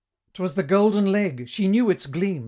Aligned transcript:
'Twas 0.33 0.55
the 0.55 0.63
Golden 0.63 1.11
Leg! 1.11 1.47
she 1.47 1.67
knew 1.67 1.91
its 1.91 2.07
gleam! 2.07 2.39